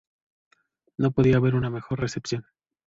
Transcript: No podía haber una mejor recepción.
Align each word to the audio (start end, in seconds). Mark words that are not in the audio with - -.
No 0.97 1.11
podía 1.11 1.37
haber 1.37 1.53
una 1.53 1.69
mejor 1.69 1.99
recepción. 1.99 2.43